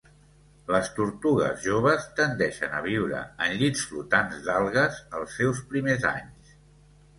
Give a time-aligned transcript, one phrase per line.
[0.75, 6.59] Les tortugues joves tendeixen a viure en llits flotants d'algues els seus primers anys.